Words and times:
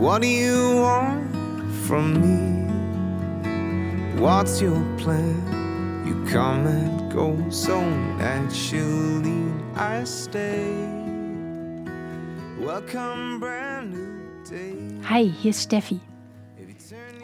What 0.00 0.22
do 0.22 0.28
you 0.28 0.76
want 0.76 1.30
from 1.86 2.14
me? 2.22 2.64
What's 4.18 4.62
your 4.62 4.80
plan? 4.96 5.36
You 6.06 6.24
come 6.24 6.66
and 6.66 7.12
go 7.12 7.36
so 7.50 7.78
naturally. 8.16 9.52
I 9.76 10.02
stay. 10.04 10.64
Welcome, 12.58 13.40
brand 13.40 13.92
new 13.92 14.42
day. 14.48 14.74
Hi, 15.06 15.28
hier 15.28 15.50
ist 15.50 15.64
Steffi. 15.64 16.00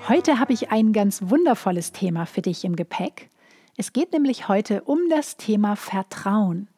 Heute 0.07 0.39
habe 0.39 0.53
ich 0.53 0.71
ein 0.71 0.93
ganz 0.93 1.23
wundervolles 1.23 1.93
Thema 1.93 2.27
für 2.27 2.43
dich 2.43 2.63
im 2.67 2.77
Gepäck. 2.77 3.31
Es 3.79 3.95
geht 3.95 4.13
nämlich 4.13 4.49
heute 4.49 4.83
um 4.83 4.99
das 5.09 5.39
Thema 5.39 5.77
Vertrauen. 5.77 6.69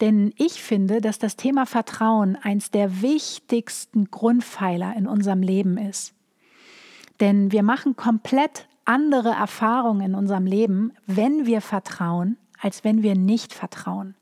Denn 0.00 0.32
ich 0.36 0.62
finde, 0.62 1.00
dass 1.00 1.18
das 1.18 1.36
Thema 1.36 1.66
Vertrauen 1.66 2.36
eins 2.36 2.70
der 2.70 3.02
wichtigsten 3.02 4.10
Grundpfeiler 4.10 4.94
in 4.96 5.06
unserem 5.06 5.42
Leben 5.42 5.76
ist. 5.76 6.14
Denn 7.20 7.50
wir 7.50 7.62
machen 7.62 7.96
komplett 7.96 8.68
andere 8.84 9.30
Erfahrungen 9.30 10.02
in 10.02 10.14
unserem 10.14 10.46
Leben, 10.46 10.92
wenn 11.06 11.46
wir 11.46 11.60
vertrauen, 11.60 12.38
als 12.60 12.84
wenn 12.84 13.02
wir 13.02 13.16
nicht 13.16 13.52
vertrauen. 13.52 14.14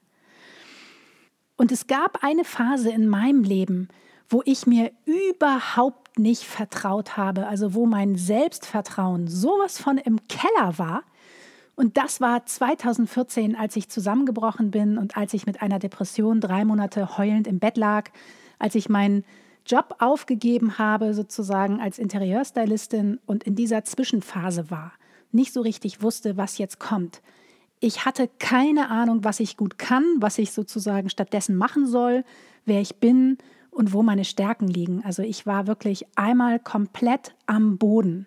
Und 1.56 1.72
es 1.72 1.86
gab 1.86 2.22
eine 2.22 2.44
Phase 2.44 2.91
in 2.91 3.08
meinem 3.08 3.42
Leben, 3.42 3.88
wo 4.28 4.42
ich 4.44 4.66
mir 4.66 4.91
überhaupt 5.04 6.19
nicht 6.19 6.42
vertraut 6.42 7.16
habe, 7.16 7.47
also 7.47 7.74
wo 7.74 7.86
mein 7.86 8.16
Selbstvertrauen 8.16 9.28
sowas 9.28 9.78
von 9.78 9.98
im 9.98 10.27
Keller 10.28 10.78
war. 10.78 11.02
Und 11.77 11.98
das 11.98 12.22
war 12.22 12.44
2014, 12.44 13.55
als 13.55 13.77
ich 13.77 13.88
zusammengebrochen 13.88 14.70
bin 14.70 14.96
und 14.96 15.16
als 15.16 15.34
ich 15.34 15.46
mit 15.46 15.60
einer 15.62 15.78
Depression 15.78 16.41
drei 16.41 16.64
Monate 16.64 17.19
heulend 17.19 17.46
im 17.46 17.58
Bett 17.58 17.77
lag, 17.77 18.10
als 18.58 18.74
ich 18.74 18.88
meinen 18.88 19.24
Job 19.66 19.97
aufgegeben 19.98 20.78
habe, 20.78 21.12
sozusagen 21.12 21.80
als 21.80 21.98
Interieurstylistin 21.98 23.20
und 23.27 23.44
in 23.44 23.54
dieser 23.54 23.84
Zwischenphase 23.84 24.70
war, 24.70 24.92
nicht 25.32 25.52
so 25.52 25.60
richtig 25.60 26.02
wusste, 26.02 26.38
was 26.38 26.56
jetzt 26.56 26.80
kommt. 26.80 27.20
Ich 27.78 28.06
hatte 28.06 28.30
keine 28.38 28.88
Ahnung, 28.88 29.22
was 29.22 29.38
ich 29.38 29.58
gut 29.58 29.78
kann, 29.78 30.02
was 30.19 30.38
ich 30.38 30.52
sozusagen 30.52 31.10
stattdessen 31.10 31.56
machen 31.56 31.86
soll, 31.86 32.24
wer 32.64 32.80
ich 32.80 32.97
bin 32.97 33.36
und 33.70 33.92
wo 33.92 34.02
meine 34.02 34.24
Stärken 34.24 34.66
liegen. 34.66 35.04
Also 35.04 35.22
ich 35.22 35.44
war 35.44 35.66
wirklich 35.66 36.06
einmal 36.16 36.58
komplett 36.58 37.34
am 37.44 37.77
Boden. 37.77 38.27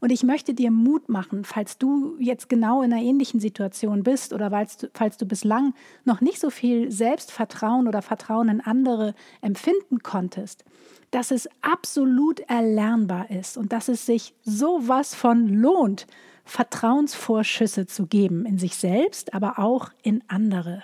Und 0.00 0.10
ich 0.10 0.22
möchte 0.22 0.54
dir 0.54 0.70
Mut 0.70 1.08
machen, 1.08 1.44
falls 1.44 1.78
du 1.78 2.16
jetzt 2.18 2.48
genau 2.48 2.82
in 2.82 2.92
einer 2.92 3.02
ähnlichen 3.02 3.40
Situation 3.40 4.02
bist 4.02 4.32
oder 4.32 4.50
falls 4.50 4.76
du, 4.76 4.90
falls 4.94 5.16
du 5.16 5.26
bislang 5.26 5.74
noch 6.04 6.20
nicht 6.20 6.38
so 6.38 6.50
viel 6.50 6.90
Selbstvertrauen 6.90 7.88
oder 7.88 8.02
Vertrauen 8.02 8.48
in 8.48 8.60
andere 8.60 9.14
empfinden 9.40 10.00
konntest, 10.02 10.64
dass 11.10 11.30
es 11.30 11.48
absolut 11.62 12.40
erlernbar 12.40 13.30
ist 13.30 13.56
und 13.56 13.72
dass 13.72 13.88
es 13.88 14.06
sich 14.06 14.34
sowas 14.44 15.14
von 15.14 15.48
lohnt, 15.48 16.06
Vertrauensvorschüsse 16.44 17.86
zu 17.86 18.06
geben 18.06 18.46
in 18.46 18.58
sich 18.58 18.76
selbst, 18.76 19.34
aber 19.34 19.58
auch 19.58 19.90
in 20.02 20.22
andere. 20.28 20.82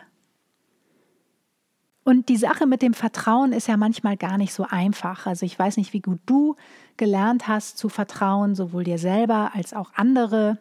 Und 2.04 2.28
die 2.28 2.37
Sache 2.37 2.66
mit 2.66 2.82
dem 2.82 2.92
Vertrauen 2.92 3.53
ist 3.53 3.66
ja 3.66 3.78
manchmal 3.78 4.19
gar 4.19 4.37
nicht 4.37 4.53
so 4.53 4.66
einfach. 4.69 5.26
Also 5.26 5.47
ich 5.47 5.59
weiß 5.59 5.78
nicht, 5.78 5.94
wie 5.94 6.03
gut 6.03 6.20
du 6.26 6.54
gelernt 6.98 7.48
hast 7.48 7.78
zu 7.78 7.88
vertrauen, 7.88 8.54
sowohl 8.54 8.84
dir 8.84 8.98
selber 8.98 9.53
als 9.54 9.72
auch 9.72 9.91
andere. 9.94 10.59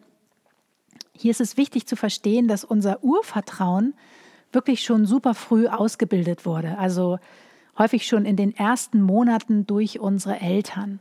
Hier 1.14 1.30
ist 1.30 1.42
es 1.42 1.58
wichtig 1.58 1.86
zu 1.86 1.96
verstehen, 1.96 2.48
dass 2.48 2.64
unser 2.64 3.04
Urvertrauen 3.04 3.94
wirklich 4.52 4.82
schon 4.82 5.04
super 5.04 5.34
früh 5.34 5.68
ausgebildet 5.68 6.46
wurde. 6.46 6.78
Also 6.78 7.18
häufig 7.76 8.06
schon 8.06 8.24
in 8.24 8.36
den 8.36 8.56
ersten 8.56 9.02
Monaten 9.02 9.66
durch 9.66 10.00
unsere 10.00 10.40
Eltern. 10.40 11.00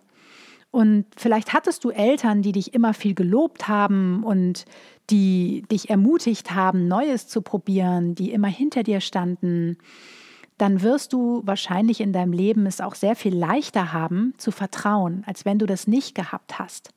Und 0.71 1.05
vielleicht 1.15 1.53
hattest 1.53 1.85
du 1.85 1.91
Eltern, 1.91 2.41
die 2.41 2.51
dich 2.51 2.73
immer 2.73 2.93
viel 2.93 3.13
gelobt 3.13 3.67
haben 3.67 4.23
und 4.23 4.65
die 5.09 5.63
dich 5.71 5.89
ermutigt 5.89 6.51
haben, 6.53 6.87
Neues 6.87 7.27
zu 7.27 7.41
probieren, 7.41 8.15
die 8.15 8.31
immer 8.31 8.47
hinter 8.47 8.83
dir 8.83 8.99
standen 8.99 9.77
dann 10.57 10.81
wirst 10.81 11.13
du 11.13 11.41
wahrscheinlich 11.45 11.99
in 12.01 12.13
deinem 12.13 12.33
Leben 12.33 12.65
es 12.65 12.81
auch 12.81 12.95
sehr 12.95 13.15
viel 13.15 13.35
leichter 13.35 13.93
haben 13.93 14.33
zu 14.37 14.51
vertrauen, 14.51 15.23
als 15.25 15.45
wenn 15.45 15.59
du 15.59 15.65
das 15.65 15.87
nicht 15.87 16.15
gehabt 16.15 16.59
hast. 16.59 16.91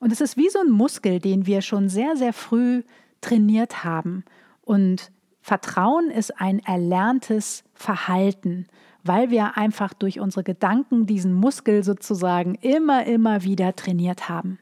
Und 0.00 0.12
es 0.12 0.20
ist 0.20 0.36
wie 0.36 0.48
so 0.48 0.60
ein 0.60 0.70
Muskel, 0.70 1.20
den 1.20 1.46
wir 1.46 1.62
schon 1.62 1.88
sehr, 1.88 2.16
sehr 2.16 2.32
früh 2.32 2.82
trainiert 3.20 3.84
haben. 3.84 4.24
Und 4.62 5.10
Vertrauen 5.40 6.10
ist 6.10 6.40
ein 6.40 6.60
erlerntes 6.60 7.64
Verhalten, 7.74 8.66
weil 9.02 9.30
wir 9.30 9.56
einfach 9.56 9.94
durch 9.94 10.20
unsere 10.20 10.44
Gedanken 10.44 11.06
diesen 11.06 11.32
Muskel 11.32 11.82
sozusagen 11.82 12.54
immer, 12.56 13.06
immer 13.06 13.42
wieder 13.42 13.74
trainiert 13.74 14.28
haben. 14.28 14.58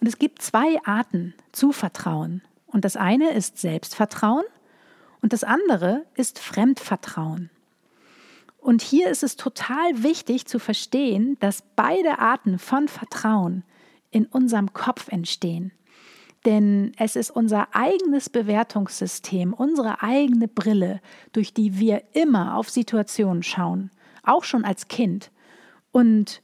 Und 0.00 0.06
es 0.06 0.18
gibt 0.18 0.42
zwei 0.42 0.78
Arten 0.84 1.34
zu 1.52 1.72
Vertrauen. 1.72 2.42
Und 2.66 2.84
das 2.84 2.96
eine 2.96 3.30
ist 3.30 3.58
Selbstvertrauen 3.58 4.44
und 5.26 5.32
das 5.32 5.42
andere 5.42 6.06
ist 6.14 6.38
Fremdvertrauen. 6.38 7.50
Und 8.58 8.80
hier 8.80 9.10
ist 9.10 9.24
es 9.24 9.34
total 9.34 10.04
wichtig 10.04 10.46
zu 10.46 10.60
verstehen, 10.60 11.36
dass 11.40 11.64
beide 11.74 12.20
Arten 12.20 12.60
von 12.60 12.86
Vertrauen 12.86 13.64
in 14.12 14.26
unserem 14.26 14.72
Kopf 14.72 15.08
entstehen. 15.08 15.72
Denn 16.44 16.92
es 16.96 17.16
ist 17.16 17.32
unser 17.32 17.74
eigenes 17.74 18.30
Bewertungssystem, 18.30 19.52
unsere 19.52 20.00
eigene 20.00 20.46
Brille, 20.46 21.00
durch 21.32 21.52
die 21.52 21.80
wir 21.80 22.04
immer 22.12 22.56
auf 22.56 22.70
Situationen 22.70 23.42
schauen, 23.42 23.90
auch 24.22 24.44
schon 24.44 24.64
als 24.64 24.86
Kind. 24.86 25.32
Und 25.90 26.40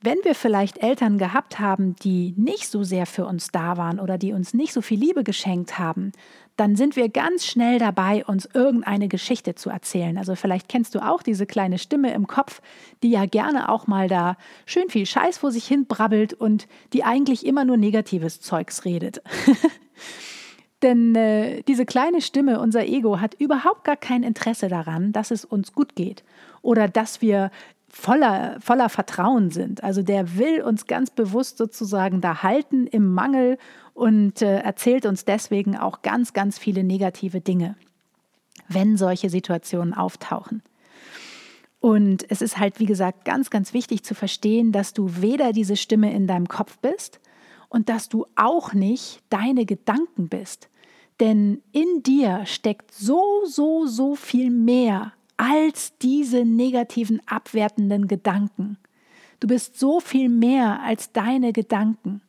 wenn 0.00 0.16
wir 0.22 0.34
vielleicht 0.34 0.78
Eltern 0.78 1.18
gehabt 1.18 1.58
haben, 1.58 1.96
die 1.96 2.32
nicht 2.38 2.68
so 2.68 2.82
sehr 2.82 3.04
für 3.04 3.26
uns 3.26 3.48
da 3.48 3.76
waren 3.76 4.00
oder 4.00 4.16
die 4.16 4.32
uns 4.32 4.54
nicht 4.54 4.72
so 4.72 4.80
viel 4.80 5.00
Liebe 5.00 5.22
geschenkt 5.22 5.78
haben, 5.78 6.12
dann 6.56 6.74
sind 6.74 6.96
wir 6.96 7.08
ganz 7.10 7.44
schnell 7.44 7.78
dabei, 7.78 8.24
uns 8.24 8.48
irgendeine 8.52 9.08
Geschichte 9.08 9.54
zu 9.54 9.68
erzählen. 9.68 10.16
Also 10.16 10.34
vielleicht 10.34 10.68
kennst 10.68 10.94
du 10.94 11.00
auch 11.00 11.22
diese 11.22 11.44
kleine 11.44 11.78
Stimme 11.78 12.14
im 12.14 12.26
Kopf, 12.26 12.62
die 13.02 13.10
ja 13.10 13.26
gerne 13.26 13.68
auch 13.68 13.86
mal 13.86 14.08
da 14.08 14.36
schön 14.64 14.88
viel 14.88 15.04
Scheiß 15.04 15.38
vor 15.38 15.52
sich 15.52 15.66
hin 15.66 15.86
brabbelt 15.86 16.32
und 16.32 16.66
die 16.92 17.04
eigentlich 17.04 17.44
immer 17.44 17.64
nur 17.64 17.76
negatives 17.76 18.40
Zeugs 18.40 18.84
redet. 18.84 19.22
Denn 20.82 21.14
äh, 21.14 21.62
diese 21.62 21.86
kleine 21.86 22.20
Stimme, 22.20 22.60
unser 22.60 22.86
Ego, 22.86 23.20
hat 23.20 23.34
überhaupt 23.34 23.84
gar 23.84 23.96
kein 23.96 24.22
Interesse 24.22 24.68
daran, 24.68 25.12
dass 25.12 25.30
es 25.30 25.44
uns 25.44 25.72
gut 25.72 25.94
geht 25.94 26.22
oder 26.62 26.88
dass 26.88 27.22
wir 27.22 27.50
voller, 27.88 28.56
voller 28.60 28.88
Vertrauen 28.88 29.50
sind. 29.50 29.82
Also 29.82 30.02
der 30.02 30.36
will 30.36 30.62
uns 30.62 30.86
ganz 30.86 31.10
bewusst 31.10 31.56
sozusagen 31.56 32.20
da 32.20 32.42
halten 32.42 32.86
im 32.86 33.14
Mangel 33.14 33.58
und 33.96 34.42
äh, 34.42 34.58
erzählt 34.58 35.06
uns 35.06 35.24
deswegen 35.24 35.74
auch 35.74 36.02
ganz, 36.02 36.34
ganz 36.34 36.58
viele 36.58 36.84
negative 36.84 37.40
Dinge, 37.40 37.76
wenn 38.68 38.98
solche 38.98 39.30
Situationen 39.30 39.94
auftauchen. 39.94 40.62
Und 41.80 42.30
es 42.30 42.42
ist 42.42 42.58
halt, 42.58 42.78
wie 42.78 42.84
gesagt, 42.84 43.24
ganz, 43.24 43.48
ganz 43.48 43.72
wichtig 43.72 44.04
zu 44.04 44.14
verstehen, 44.14 44.70
dass 44.70 44.92
du 44.92 45.22
weder 45.22 45.52
diese 45.52 45.76
Stimme 45.76 46.12
in 46.12 46.26
deinem 46.26 46.46
Kopf 46.46 46.76
bist 46.78 47.20
und 47.70 47.88
dass 47.88 48.10
du 48.10 48.26
auch 48.36 48.74
nicht 48.74 49.22
deine 49.30 49.64
Gedanken 49.64 50.28
bist. 50.28 50.68
Denn 51.18 51.62
in 51.72 52.02
dir 52.02 52.44
steckt 52.44 52.92
so, 52.92 53.46
so, 53.46 53.86
so 53.86 54.14
viel 54.14 54.50
mehr 54.50 55.14
als 55.38 55.96
diese 56.02 56.44
negativen, 56.44 57.22
abwertenden 57.24 58.08
Gedanken. 58.08 58.76
Du 59.40 59.48
bist 59.48 59.78
so 59.78 60.00
viel 60.00 60.28
mehr 60.28 60.82
als 60.82 61.12
deine 61.12 61.54
Gedanken. 61.54 62.20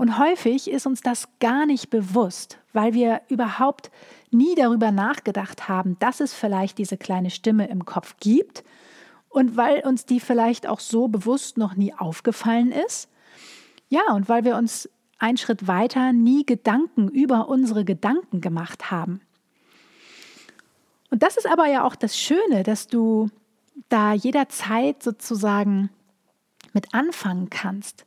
Und 0.00 0.18
häufig 0.18 0.70
ist 0.70 0.86
uns 0.86 1.02
das 1.02 1.28
gar 1.40 1.66
nicht 1.66 1.90
bewusst, 1.90 2.58
weil 2.72 2.94
wir 2.94 3.20
überhaupt 3.28 3.90
nie 4.30 4.54
darüber 4.54 4.92
nachgedacht 4.92 5.68
haben, 5.68 5.98
dass 5.98 6.20
es 6.20 6.32
vielleicht 6.32 6.78
diese 6.78 6.96
kleine 6.96 7.28
Stimme 7.28 7.68
im 7.68 7.84
Kopf 7.84 8.16
gibt 8.18 8.64
und 9.28 9.58
weil 9.58 9.80
uns 9.80 10.06
die 10.06 10.18
vielleicht 10.18 10.66
auch 10.66 10.80
so 10.80 11.08
bewusst 11.08 11.58
noch 11.58 11.74
nie 11.76 11.92
aufgefallen 11.92 12.72
ist. 12.72 13.10
Ja, 13.90 14.14
und 14.14 14.26
weil 14.30 14.44
wir 14.44 14.56
uns 14.56 14.88
einen 15.18 15.36
Schritt 15.36 15.68
weiter 15.68 16.14
nie 16.14 16.46
Gedanken 16.46 17.08
über 17.08 17.50
unsere 17.50 17.84
Gedanken 17.84 18.40
gemacht 18.40 18.90
haben. 18.90 19.20
Und 21.10 21.22
das 21.22 21.36
ist 21.36 21.46
aber 21.46 21.66
ja 21.66 21.84
auch 21.84 21.94
das 21.94 22.18
Schöne, 22.18 22.62
dass 22.62 22.86
du 22.86 23.28
da 23.90 24.14
jederzeit 24.14 25.02
sozusagen 25.02 25.90
mit 26.72 26.94
anfangen 26.94 27.50
kannst. 27.50 28.06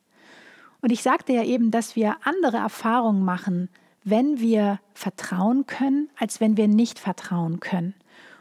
Und 0.84 0.92
ich 0.92 1.02
sagte 1.02 1.32
ja 1.32 1.44
eben, 1.46 1.72
dass 1.72 1.96
wir 1.96 2.18
andere 2.26 2.58
Erfahrungen 2.58 3.24
machen, 3.24 3.70
wenn 4.04 4.42
wir 4.42 4.82
vertrauen 4.94 5.66
können, 5.66 6.10
als 6.20 6.42
wenn 6.42 6.58
wir 6.58 6.68
nicht 6.68 7.00
vertrauen 7.00 7.62
können. 7.62 7.94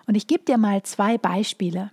Und 0.08 0.16
ich 0.16 0.26
gebe 0.26 0.42
dir 0.42 0.58
mal 0.58 0.82
zwei 0.82 1.18
Beispiele, 1.18 1.92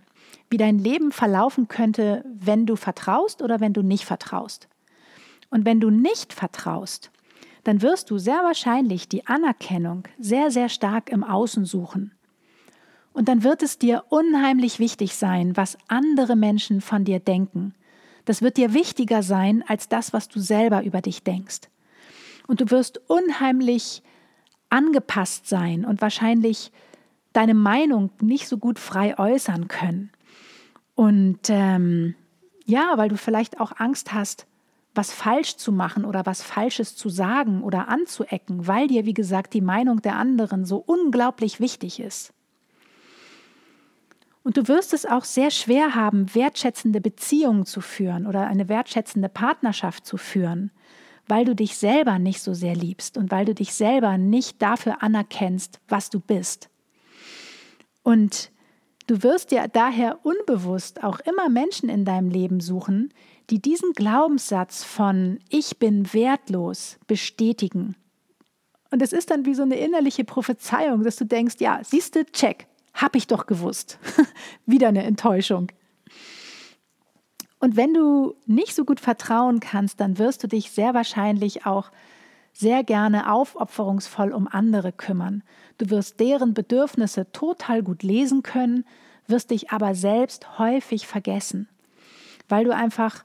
wie 0.49 0.57
dein 0.57 0.79
Leben 0.79 1.11
verlaufen 1.11 1.67
könnte, 1.67 2.25
wenn 2.25 2.65
du 2.65 2.75
vertraust 2.75 3.43
oder 3.43 3.59
wenn 3.59 3.73
du 3.73 3.83
nicht 3.83 4.05
vertraust. 4.05 4.67
Und 5.51 5.65
wenn 5.65 5.79
du 5.79 5.91
nicht 5.91 6.33
vertraust, 6.33 7.11
dann 7.63 7.83
wirst 7.83 8.09
du 8.09 8.17
sehr 8.17 8.41
wahrscheinlich 8.43 9.07
die 9.07 9.27
Anerkennung 9.27 10.05
sehr, 10.17 10.49
sehr 10.49 10.69
stark 10.69 11.11
im 11.11 11.23
Außen 11.23 11.65
suchen. 11.65 12.11
Und 13.13 13.27
dann 13.27 13.43
wird 13.43 13.61
es 13.61 13.77
dir 13.77 14.03
unheimlich 14.09 14.79
wichtig 14.79 15.15
sein, 15.15 15.55
was 15.55 15.77
andere 15.87 16.35
Menschen 16.35 16.81
von 16.81 17.05
dir 17.05 17.19
denken. 17.19 17.75
Das 18.29 18.43
wird 18.43 18.57
dir 18.57 18.75
wichtiger 18.75 19.23
sein 19.23 19.63
als 19.67 19.89
das, 19.89 20.13
was 20.13 20.27
du 20.27 20.39
selber 20.39 20.83
über 20.83 21.01
dich 21.01 21.23
denkst. 21.23 21.61
Und 22.45 22.61
du 22.61 22.69
wirst 22.69 23.01
unheimlich 23.09 24.03
angepasst 24.69 25.47
sein 25.47 25.83
und 25.83 25.99
wahrscheinlich 25.99 26.71
deine 27.33 27.55
Meinung 27.55 28.11
nicht 28.21 28.47
so 28.47 28.59
gut 28.59 28.77
frei 28.77 29.17
äußern 29.17 29.67
können. 29.67 30.11
Und 30.93 31.39
ähm, 31.49 32.13
ja, 32.67 32.93
weil 32.97 33.09
du 33.09 33.17
vielleicht 33.17 33.59
auch 33.59 33.71
Angst 33.79 34.13
hast, 34.13 34.45
was 34.93 35.11
falsch 35.11 35.55
zu 35.55 35.71
machen 35.71 36.05
oder 36.05 36.27
was 36.27 36.43
Falsches 36.43 36.95
zu 36.95 37.09
sagen 37.09 37.63
oder 37.63 37.87
anzuecken, 37.87 38.67
weil 38.67 38.85
dir, 38.85 39.07
wie 39.07 39.15
gesagt, 39.15 39.55
die 39.55 39.61
Meinung 39.61 40.03
der 40.03 40.17
anderen 40.17 40.65
so 40.65 40.77
unglaublich 40.77 41.59
wichtig 41.59 41.99
ist. 41.99 42.31
Und 44.43 44.57
du 44.57 44.67
wirst 44.67 44.93
es 44.93 45.05
auch 45.05 45.25
sehr 45.25 45.51
schwer 45.51 45.95
haben, 45.95 46.33
wertschätzende 46.33 47.01
Beziehungen 47.01 47.65
zu 47.65 47.81
führen 47.81 48.25
oder 48.25 48.47
eine 48.47 48.69
wertschätzende 48.69 49.29
Partnerschaft 49.29 50.05
zu 50.05 50.17
führen, 50.17 50.71
weil 51.27 51.45
du 51.45 51.55
dich 51.55 51.77
selber 51.77 52.19
nicht 52.19 52.41
so 52.41 52.53
sehr 52.53 52.75
liebst 52.75 53.17
und 53.17 53.31
weil 53.31 53.45
du 53.45 53.53
dich 53.53 53.73
selber 53.73 54.17
nicht 54.17 54.61
dafür 54.61 55.03
anerkennst, 55.03 55.79
was 55.87 56.09
du 56.09 56.19
bist. 56.19 56.69
Und 58.01 58.51
du 59.07 59.21
wirst 59.23 59.51
dir 59.51 59.67
daher 59.67 60.25
unbewusst 60.25 61.03
auch 61.03 61.19
immer 61.19 61.49
Menschen 61.49 61.89
in 61.89 62.05
deinem 62.05 62.29
Leben 62.29 62.61
suchen, 62.61 63.13
die 63.49 63.61
diesen 63.61 63.93
Glaubenssatz 63.93 64.83
von 64.83 65.39
Ich 65.49 65.77
bin 65.77 66.13
wertlos 66.13 66.97
bestätigen. 67.07 67.95
Und 68.91 69.01
es 69.01 69.13
ist 69.13 69.29
dann 69.29 69.45
wie 69.45 69.53
so 69.53 69.63
eine 69.63 69.77
innerliche 69.77 70.23
Prophezeiung, 70.23 71.03
dass 71.03 71.17
du 71.17 71.25
denkst, 71.25 71.55
ja, 71.59 71.79
siehst 71.83 72.15
du, 72.15 72.25
check, 72.25 72.67
hab 73.01 73.15
ich 73.15 73.27
doch 73.27 73.45
gewusst. 73.45 73.99
Wieder 74.65 74.89
eine 74.89 75.03
Enttäuschung. 75.03 75.71
Und 77.59 77.75
wenn 77.75 77.93
du 77.93 78.35
nicht 78.45 78.73
so 78.73 78.85
gut 78.85 78.99
vertrauen 78.99 79.59
kannst, 79.59 79.99
dann 79.99 80.17
wirst 80.17 80.43
du 80.43 80.47
dich 80.47 80.71
sehr 80.71 80.93
wahrscheinlich 80.93 81.65
auch 81.65 81.91
sehr 82.53 82.83
gerne 82.83 83.31
aufopferungsvoll 83.31 84.31
um 84.31 84.47
andere 84.47 84.91
kümmern. 84.91 85.43
Du 85.77 85.89
wirst 85.89 86.19
deren 86.19 86.53
Bedürfnisse 86.53 87.31
total 87.31 87.83
gut 87.83 88.03
lesen 88.03 88.43
können, 88.43 88.85
wirst 89.27 89.51
dich 89.51 89.71
aber 89.71 89.93
selbst 89.93 90.57
häufig 90.57 91.05
vergessen, 91.05 91.69
weil 92.47 92.65
du 92.65 92.73
einfach 92.73 93.23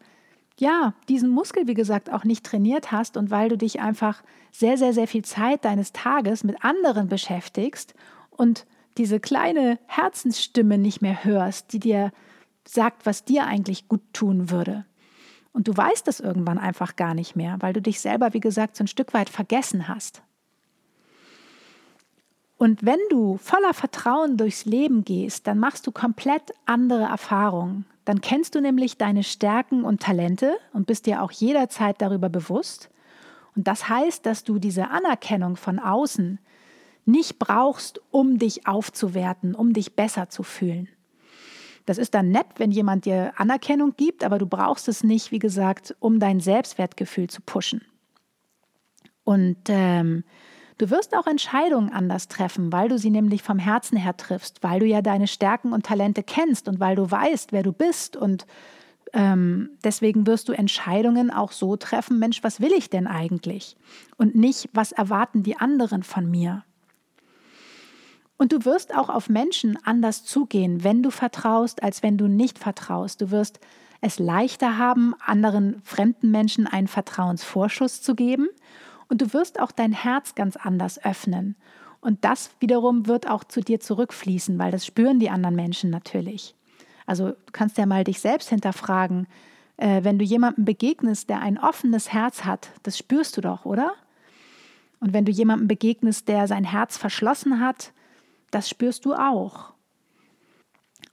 ja, 0.56 0.94
diesen 1.08 1.30
Muskel, 1.30 1.66
wie 1.66 1.74
gesagt, 1.74 2.12
auch 2.12 2.24
nicht 2.24 2.46
trainiert 2.46 2.92
hast 2.92 3.16
und 3.16 3.30
weil 3.30 3.48
du 3.48 3.58
dich 3.58 3.80
einfach 3.80 4.22
sehr, 4.52 4.78
sehr, 4.78 4.92
sehr 4.92 5.08
viel 5.08 5.24
Zeit 5.24 5.64
deines 5.64 5.92
Tages 5.92 6.44
mit 6.44 6.64
anderen 6.64 7.08
beschäftigst 7.08 7.94
und 8.30 8.66
diese 8.96 9.20
kleine 9.20 9.78
Herzensstimme 9.86 10.78
nicht 10.78 11.02
mehr 11.02 11.24
hörst, 11.24 11.72
die 11.72 11.80
dir 11.80 12.12
sagt, 12.66 13.06
was 13.06 13.24
dir 13.24 13.46
eigentlich 13.46 13.88
gut 13.88 14.02
tun 14.12 14.50
würde. 14.50 14.84
Und 15.52 15.68
du 15.68 15.76
weißt 15.76 16.06
das 16.06 16.20
irgendwann 16.20 16.58
einfach 16.58 16.96
gar 16.96 17.14
nicht 17.14 17.36
mehr, 17.36 17.56
weil 17.60 17.72
du 17.72 17.80
dich 17.80 18.00
selber, 18.00 18.32
wie 18.32 18.40
gesagt, 18.40 18.76
so 18.76 18.84
ein 18.84 18.88
Stück 18.88 19.14
weit 19.14 19.28
vergessen 19.28 19.88
hast. 19.88 20.22
Und 22.56 22.84
wenn 22.84 22.98
du 23.10 23.36
voller 23.36 23.74
Vertrauen 23.74 24.36
durchs 24.36 24.64
Leben 24.64 25.04
gehst, 25.04 25.46
dann 25.46 25.58
machst 25.58 25.86
du 25.86 25.92
komplett 25.92 26.52
andere 26.66 27.02
Erfahrungen. 27.02 27.84
Dann 28.04 28.20
kennst 28.20 28.54
du 28.54 28.60
nämlich 28.60 28.96
deine 28.96 29.22
Stärken 29.22 29.84
und 29.84 30.02
Talente 30.02 30.56
und 30.72 30.86
bist 30.86 31.06
dir 31.06 31.22
auch 31.22 31.30
jederzeit 31.30 32.00
darüber 32.00 32.28
bewusst. 32.28 32.90
Und 33.56 33.66
das 33.66 33.88
heißt, 33.88 34.26
dass 34.26 34.44
du 34.44 34.58
diese 34.58 34.90
Anerkennung 34.90 35.56
von 35.56 35.78
außen 35.78 36.38
nicht 37.04 37.38
brauchst, 37.38 38.00
um 38.10 38.38
dich 38.38 38.66
aufzuwerten, 38.66 39.54
um 39.54 39.72
dich 39.72 39.94
besser 39.94 40.28
zu 40.28 40.42
fühlen. 40.42 40.88
Das 41.86 41.98
ist 41.98 42.14
dann 42.14 42.30
nett, 42.30 42.46
wenn 42.56 42.70
jemand 42.70 43.04
dir 43.04 43.32
Anerkennung 43.36 43.94
gibt, 43.96 44.24
aber 44.24 44.38
du 44.38 44.46
brauchst 44.46 44.88
es 44.88 45.04
nicht, 45.04 45.32
wie 45.32 45.38
gesagt, 45.38 45.94
um 46.00 46.18
dein 46.18 46.40
Selbstwertgefühl 46.40 47.28
zu 47.28 47.42
pushen. 47.42 47.82
Und 49.22 49.58
ähm, 49.68 50.24
du 50.78 50.90
wirst 50.90 51.14
auch 51.14 51.26
Entscheidungen 51.26 51.92
anders 51.92 52.28
treffen, 52.28 52.72
weil 52.72 52.88
du 52.88 52.98
sie 52.98 53.10
nämlich 53.10 53.42
vom 53.42 53.58
Herzen 53.58 53.98
her 53.98 54.16
triffst, 54.16 54.62
weil 54.62 54.80
du 54.80 54.86
ja 54.86 55.02
deine 55.02 55.26
Stärken 55.26 55.72
und 55.72 55.84
Talente 55.84 56.22
kennst 56.22 56.68
und 56.68 56.80
weil 56.80 56.96
du 56.96 57.10
weißt, 57.10 57.52
wer 57.52 57.62
du 57.62 57.72
bist. 57.72 58.16
Und 58.16 58.46
ähm, 59.12 59.70
deswegen 59.84 60.26
wirst 60.26 60.48
du 60.48 60.52
Entscheidungen 60.52 61.30
auch 61.30 61.52
so 61.52 61.76
treffen, 61.76 62.18
Mensch, 62.18 62.42
was 62.42 62.60
will 62.60 62.72
ich 62.72 62.88
denn 62.88 63.06
eigentlich? 63.06 63.76
Und 64.16 64.34
nicht, 64.34 64.70
was 64.72 64.92
erwarten 64.92 65.42
die 65.42 65.56
anderen 65.56 66.02
von 66.02 66.30
mir? 66.30 66.64
Und 68.44 68.52
du 68.52 68.66
wirst 68.66 68.94
auch 68.94 69.08
auf 69.08 69.30
Menschen 69.30 69.78
anders 69.84 70.22
zugehen, 70.22 70.84
wenn 70.84 71.02
du 71.02 71.08
vertraust, 71.08 71.82
als 71.82 72.02
wenn 72.02 72.18
du 72.18 72.28
nicht 72.28 72.58
vertraust. 72.58 73.22
Du 73.22 73.30
wirst 73.30 73.58
es 74.02 74.18
leichter 74.18 74.76
haben, 74.76 75.14
anderen 75.24 75.80
fremden 75.82 76.30
Menschen 76.30 76.66
einen 76.66 76.86
Vertrauensvorschuss 76.86 78.02
zu 78.02 78.14
geben. 78.14 78.48
Und 79.08 79.22
du 79.22 79.32
wirst 79.32 79.58
auch 79.58 79.72
dein 79.72 79.92
Herz 79.92 80.34
ganz 80.34 80.56
anders 80.56 81.02
öffnen. 81.02 81.56
Und 82.02 82.22
das 82.26 82.50
wiederum 82.60 83.06
wird 83.06 83.30
auch 83.30 83.44
zu 83.44 83.62
dir 83.62 83.80
zurückfließen, 83.80 84.58
weil 84.58 84.72
das 84.72 84.84
spüren 84.84 85.20
die 85.20 85.30
anderen 85.30 85.56
Menschen 85.56 85.88
natürlich. 85.88 86.54
Also 87.06 87.28
du 87.28 87.52
kannst 87.52 87.78
ja 87.78 87.86
mal 87.86 88.04
dich 88.04 88.20
selbst 88.20 88.50
hinterfragen, 88.50 89.26
äh, 89.78 90.04
wenn 90.04 90.18
du 90.18 90.24
jemandem 90.26 90.66
begegnest, 90.66 91.30
der 91.30 91.40
ein 91.40 91.58
offenes 91.58 92.12
Herz 92.12 92.44
hat, 92.44 92.68
das 92.82 92.98
spürst 92.98 93.38
du 93.38 93.40
doch, 93.40 93.64
oder? 93.64 93.94
Und 95.00 95.14
wenn 95.14 95.24
du 95.24 95.32
jemandem 95.32 95.66
begegnest, 95.66 96.28
der 96.28 96.46
sein 96.46 96.64
Herz 96.64 96.98
verschlossen 96.98 97.58
hat, 97.58 97.94
das 98.54 98.68
spürst 98.68 99.04
du 99.04 99.14
auch. 99.14 99.74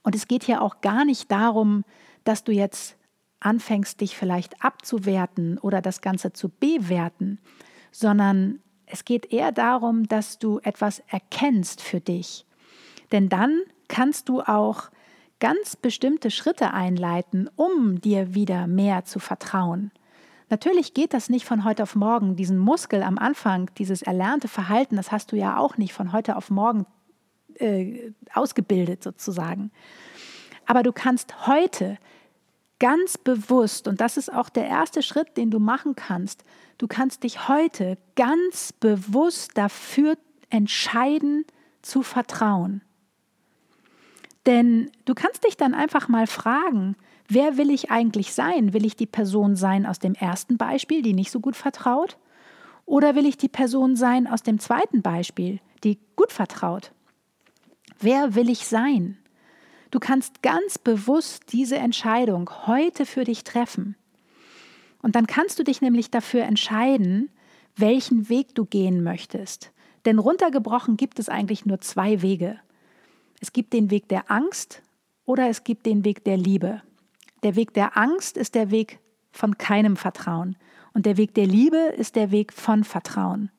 Und 0.02 0.14
es 0.14 0.28
geht 0.28 0.44
hier 0.44 0.62
auch 0.62 0.80
gar 0.80 1.04
nicht 1.04 1.30
darum, 1.30 1.84
dass 2.24 2.44
du 2.44 2.52
jetzt 2.52 2.96
anfängst, 3.40 4.00
dich 4.00 4.16
vielleicht 4.16 4.64
abzuwerten 4.64 5.58
oder 5.58 5.82
das 5.82 6.00
Ganze 6.00 6.32
zu 6.32 6.48
bewerten, 6.48 7.40
sondern 7.90 8.60
es 8.86 9.04
geht 9.04 9.32
eher 9.32 9.52
darum, 9.52 10.06
dass 10.06 10.38
du 10.38 10.60
etwas 10.62 11.00
erkennst 11.08 11.80
für 11.80 12.00
dich. 12.00 12.46
Denn 13.10 13.28
dann 13.28 13.60
kannst 13.88 14.28
du 14.28 14.40
auch 14.42 14.90
ganz 15.40 15.74
bestimmte 15.74 16.30
Schritte 16.30 16.72
einleiten, 16.72 17.50
um 17.56 18.00
dir 18.00 18.34
wieder 18.34 18.66
mehr 18.66 19.04
zu 19.04 19.18
vertrauen. 19.18 19.90
Natürlich 20.50 20.94
geht 20.94 21.14
das 21.14 21.30
nicht 21.30 21.46
von 21.46 21.64
heute 21.64 21.82
auf 21.82 21.96
morgen. 21.96 22.36
Diesen 22.36 22.58
Muskel 22.58 23.02
am 23.02 23.18
Anfang, 23.18 23.70
dieses 23.78 24.02
erlernte 24.02 24.48
Verhalten, 24.48 24.96
das 24.96 25.10
hast 25.10 25.32
du 25.32 25.36
ja 25.36 25.56
auch 25.56 25.78
nicht 25.78 25.92
von 25.92 26.12
heute 26.12 26.36
auf 26.36 26.50
morgen 26.50 26.86
äh, 27.58 28.12
ausgebildet 28.32 29.02
sozusagen. 29.02 29.70
Aber 30.66 30.82
du 30.82 30.92
kannst 30.92 31.46
heute 31.46 31.98
ganz 32.78 33.16
bewusst, 33.16 33.86
und 33.86 34.00
das 34.00 34.16
ist 34.16 34.32
auch 34.32 34.48
der 34.48 34.66
erste 34.66 35.02
Schritt, 35.02 35.36
den 35.36 35.50
du 35.50 35.60
machen 35.60 35.94
kannst, 35.94 36.44
du 36.78 36.88
kannst 36.88 37.22
dich 37.22 37.48
heute 37.48 37.96
ganz 38.16 38.72
bewusst 38.72 39.52
dafür 39.54 40.16
entscheiden, 40.50 41.44
zu 41.82 42.02
vertrauen. 42.02 42.82
Denn 44.46 44.90
du 45.04 45.14
kannst 45.14 45.44
dich 45.44 45.56
dann 45.56 45.74
einfach 45.74 46.08
mal 46.08 46.26
fragen, 46.26 46.96
wer 47.28 47.56
will 47.56 47.70
ich 47.70 47.90
eigentlich 47.90 48.34
sein? 48.34 48.72
Will 48.72 48.84
ich 48.84 48.96
die 48.96 49.06
Person 49.06 49.56
sein 49.56 49.86
aus 49.86 49.98
dem 49.98 50.14
ersten 50.14 50.56
Beispiel, 50.56 51.02
die 51.02 51.12
nicht 51.12 51.30
so 51.30 51.40
gut 51.40 51.56
vertraut? 51.56 52.18
Oder 52.84 53.14
will 53.14 53.26
ich 53.26 53.36
die 53.36 53.48
Person 53.48 53.94
sein 53.94 54.26
aus 54.26 54.42
dem 54.42 54.58
zweiten 54.58 55.02
Beispiel, 55.02 55.60
die 55.84 55.98
gut 56.16 56.32
vertraut? 56.32 56.92
Wer 58.02 58.34
will 58.34 58.50
ich 58.50 58.66
sein? 58.66 59.16
Du 59.92 60.00
kannst 60.00 60.42
ganz 60.42 60.76
bewusst 60.76 61.52
diese 61.52 61.76
Entscheidung 61.76 62.50
heute 62.66 63.06
für 63.06 63.22
dich 63.22 63.44
treffen. 63.44 63.94
Und 65.02 65.14
dann 65.14 65.28
kannst 65.28 65.60
du 65.60 65.62
dich 65.62 65.80
nämlich 65.80 66.10
dafür 66.10 66.42
entscheiden, 66.42 67.30
welchen 67.76 68.28
Weg 68.28 68.56
du 68.56 68.64
gehen 68.64 69.04
möchtest. 69.04 69.70
Denn 70.04 70.18
runtergebrochen 70.18 70.96
gibt 70.96 71.20
es 71.20 71.28
eigentlich 71.28 71.64
nur 71.64 71.80
zwei 71.80 72.22
Wege. 72.22 72.58
Es 73.40 73.52
gibt 73.52 73.72
den 73.72 73.90
Weg 73.90 74.08
der 74.08 74.30
Angst 74.32 74.82
oder 75.24 75.48
es 75.48 75.62
gibt 75.62 75.86
den 75.86 76.04
Weg 76.04 76.24
der 76.24 76.36
Liebe. 76.36 76.82
Der 77.44 77.54
Weg 77.54 77.72
der 77.72 77.96
Angst 77.96 78.36
ist 78.36 78.56
der 78.56 78.72
Weg 78.72 78.98
von 79.30 79.58
keinem 79.58 79.96
Vertrauen 79.96 80.56
und 80.92 81.06
der 81.06 81.16
Weg 81.16 81.34
der 81.34 81.46
Liebe 81.46 81.76
ist 81.76 82.16
der 82.16 82.32
Weg 82.32 82.52
von 82.52 82.82
Vertrauen. 82.82 83.50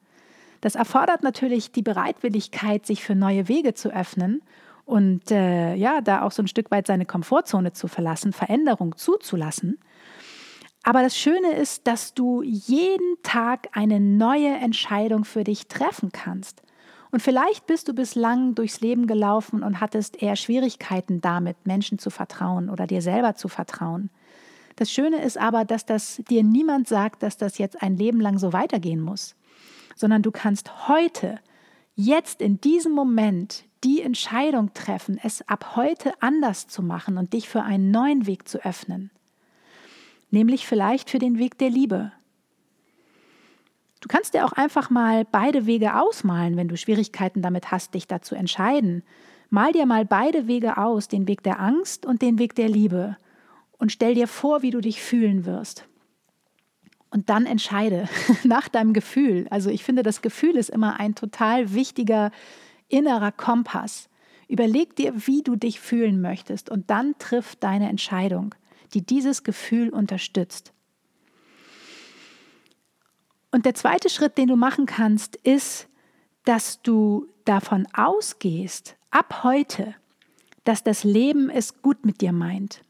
Das 0.63 0.75
erfordert 0.75 1.23
natürlich 1.23 1.73
die 1.73 1.81
Bereitwilligkeit, 1.81 2.85
sich 2.85 3.03
für 3.03 3.15
neue 3.15 3.49
Wege 3.49 3.73
zu 3.73 3.93
öffnen 3.93 4.41
und 4.85 5.29
äh, 5.29 5.75
ja, 5.75 5.99
da 5.99 6.21
auch 6.21 6.31
so 6.31 6.41
ein 6.41 6.47
Stück 6.47 6.71
weit 6.71 6.87
seine 6.87 7.05
Komfortzone 7.05 7.73
zu 7.73 7.89
verlassen, 7.89 8.31
Veränderung 8.31 8.95
zuzulassen. 8.95 9.77
Aber 10.81 11.01
das 11.01 11.17
Schöne 11.17 11.51
ist, 11.51 11.85
dass 11.85 12.13
du 12.13 12.43
jeden 12.43 13.17
Tag 13.23 13.67
eine 13.73 13.99
neue 13.99 14.53
Entscheidung 14.53 15.25
für 15.25 15.43
dich 15.43 15.67
treffen 15.67 16.13
kannst. 16.13 16.61
Und 17.11 17.21
vielleicht 17.21 17.67
bist 17.67 17.89
du 17.89 17.93
bislang 17.93 18.55
durchs 18.55 18.79
Leben 18.79 19.05
gelaufen 19.05 19.63
und 19.63 19.81
hattest 19.81 20.23
eher 20.23 20.37
Schwierigkeiten 20.37 21.19
damit, 21.19 21.57
Menschen 21.65 21.99
zu 21.99 22.09
vertrauen 22.09 22.69
oder 22.69 22.87
dir 22.87 23.01
selber 23.01 23.35
zu 23.35 23.49
vertrauen. 23.49 24.09
Das 24.77 24.89
Schöne 24.89 25.21
ist 25.23 25.37
aber, 25.37 25.65
dass 25.65 25.85
das 25.85 26.21
dir 26.29 26.41
niemand 26.41 26.87
sagt, 26.87 27.21
dass 27.21 27.35
das 27.35 27.57
jetzt 27.57 27.81
ein 27.83 27.97
Leben 27.97 28.21
lang 28.21 28.39
so 28.39 28.53
weitergehen 28.53 29.01
muss, 29.01 29.35
sondern 29.95 30.21
du 30.21 30.31
kannst 30.31 30.87
heute, 30.87 31.39
jetzt 31.95 32.41
in 32.41 32.59
diesem 32.59 32.93
Moment 32.93 33.65
die 33.83 34.01
Entscheidung 34.01 34.73
treffen, 34.73 35.19
es 35.21 35.47
ab 35.47 35.75
heute 35.75 36.13
anders 36.21 36.67
zu 36.67 36.81
machen 36.81 37.17
und 37.17 37.33
dich 37.33 37.49
für 37.49 37.63
einen 37.63 37.91
neuen 37.91 38.25
Weg 38.25 38.47
zu 38.47 38.63
öffnen 38.63 39.11
nämlich 40.33 40.67
vielleicht 40.67 41.09
für 41.09 41.19
den 41.19 41.37
Weg 41.37 41.57
der 41.59 41.69
Liebe. 41.69 42.11
Du 44.01 44.09
kannst 44.09 44.33
dir 44.33 44.45
auch 44.45 44.51
einfach 44.51 44.89
mal 44.89 45.23
beide 45.23 45.65
Wege 45.65 45.95
ausmalen, 45.95 46.57
wenn 46.57 46.67
du 46.67 46.75
Schwierigkeiten 46.75 47.41
damit 47.41 47.71
hast, 47.71 47.93
dich 47.93 48.07
dazu 48.07 48.35
entscheiden. 48.35 49.03
Mal 49.49 49.71
dir 49.71 49.85
mal 49.85 50.03
beide 50.03 50.47
Wege 50.47 50.77
aus, 50.77 51.07
den 51.07 51.27
Weg 51.27 51.43
der 51.43 51.61
Angst 51.61 52.05
und 52.05 52.21
den 52.21 52.39
Weg 52.39 52.55
der 52.55 52.67
Liebe, 52.67 53.15
und 53.77 53.91
stell 53.91 54.15
dir 54.15 54.27
vor, 54.27 54.61
wie 54.61 54.71
du 54.71 54.79
dich 54.79 55.01
fühlen 55.01 55.45
wirst. 55.45 55.85
Und 57.13 57.29
dann 57.29 57.45
entscheide 57.45 58.09
nach 58.43 58.67
deinem 58.67 58.93
Gefühl. 58.93 59.47
Also 59.49 59.69
ich 59.69 59.83
finde, 59.83 60.03
das 60.03 60.21
Gefühl 60.21 60.57
ist 60.57 60.69
immer 60.69 60.99
ein 60.99 61.15
total 61.15 61.73
wichtiger 61.73 62.31
innerer 62.89 63.31
Kompass. 63.31 64.09
Überleg 64.47 64.95
dir, 64.95 65.27
wie 65.27 65.41
du 65.41 65.55
dich 65.55 65.79
fühlen 65.79 66.19
möchtest 66.19 66.69
und 66.69 66.89
dann 66.89 67.15
triff 67.17 67.55
deine 67.55 67.87
Entscheidung 67.89 68.55
die 68.93 69.05
dieses 69.05 69.43
Gefühl 69.43 69.89
unterstützt. 69.89 70.73
Und 73.51 73.65
der 73.65 73.75
zweite 73.75 74.09
Schritt, 74.09 74.37
den 74.37 74.47
du 74.47 74.55
machen 74.55 74.85
kannst, 74.85 75.35
ist, 75.35 75.87
dass 76.45 76.81
du 76.81 77.27
davon 77.45 77.87
ausgehst, 77.93 78.95
ab 79.11 79.43
heute, 79.43 79.95
dass 80.63 80.83
das 80.83 81.03
Leben 81.03 81.49
es 81.49 81.81
gut 81.81 82.05
mit 82.05 82.21
dir 82.21 82.31
meint. 82.31 82.83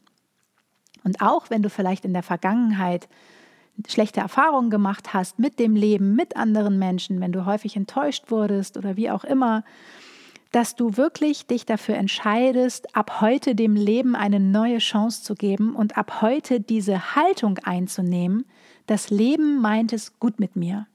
Und 1.02 1.20
auch 1.20 1.50
wenn 1.50 1.62
du 1.62 1.68
vielleicht 1.68 2.04
in 2.04 2.14
der 2.14 2.22
Vergangenheit 2.22 3.08
schlechte 3.86 4.20
Erfahrungen 4.20 4.70
gemacht 4.70 5.14
hast 5.14 5.38
mit 5.38 5.58
dem 5.58 5.74
Leben, 5.76 6.14
mit 6.14 6.36
anderen 6.36 6.78
Menschen, 6.78 7.20
wenn 7.20 7.32
du 7.32 7.44
häufig 7.44 7.76
enttäuscht 7.76 8.30
wurdest 8.30 8.76
oder 8.76 8.96
wie 8.96 9.10
auch 9.10 9.24
immer, 9.24 9.64
dass 10.52 10.76
du 10.76 10.96
wirklich 10.96 11.48
dich 11.48 11.66
dafür 11.66 11.96
entscheidest, 11.96 12.94
ab 12.94 13.20
heute 13.20 13.56
dem 13.56 13.74
Leben 13.74 14.14
eine 14.14 14.38
neue 14.38 14.78
Chance 14.78 15.24
zu 15.24 15.34
geben 15.34 15.74
und 15.74 15.98
ab 15.98 16.22
heute 16.22 16.60
diese 16.60 17.16
Haltung 17.16 17.58
einzunehmen, 17.58 18.44
das 18.86 19.10
Leben 19.10 19.60
meint 19.60 19.92
es 19.92 20.18
gut 20.20 20.38
mit 20.38 20.54
mir. 20.54 20.86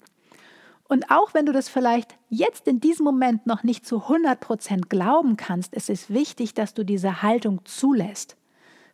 Und 0.87 1.11
auch 1.11 1.33
wenn 1.33 1.45
du 1.45 1.51
das 1.51 1.69
vielleicht 1.69 2.15
jetzt 2.29 2.67
in 2.67 2.79
diesem 2.79 3.03
Moment 3.03 3.45
noch 3.45 3.63
nicht 3.63 3.85
zu 3.85 4.03
100 4.03 4.39
Prozent 4.39 4.89
glauben 4.89 5.35
kannst, 5.37 5.75
es 5.75 5.89
ist 5.89 6.11
wichtig, 6.11 6.53
dass 6.53 6.73
du 6.73 6.83
diese 6.83 7.21
Haltung 7.21 7.61
zulässt. 7.65 8.37